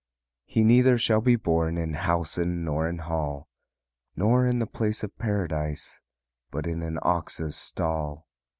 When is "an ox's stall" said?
6.81-8.27